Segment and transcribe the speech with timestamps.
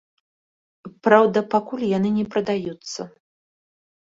[1.09, 3.01] Праўда, пакуль яны не прадаюцца.